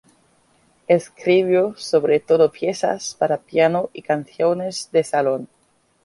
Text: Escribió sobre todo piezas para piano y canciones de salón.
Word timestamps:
Escribió 0.87 1.75
sobre 1.77 2.19
todo 2.19 2.51
piezas 2.51 3.15
para 3.19 3.37
piano 3.37 3.91
y 3.93 4.01
canciones 4.01 4.89
de 4.91 5.03
salón. 5.03 5.47